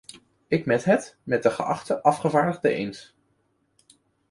Ik 0.47 0.65
met 0.65 0.83
het 0.85 1.17
met 1.23 1.43
de 1.43 1.49
geachte 1.51 2.01
afgevaardigde 2.01 2.69
eens. 2.69 3.13